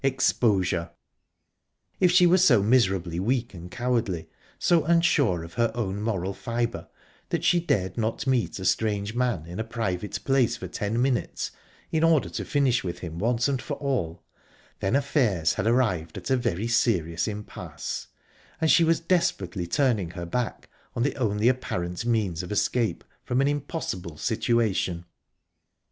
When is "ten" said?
10.67-10.99